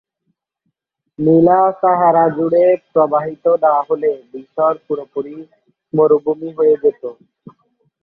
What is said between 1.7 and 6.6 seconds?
সাহারা জুড়ে প্রবাহিত না হলে মিশর পুরোপুরি মরুভূমি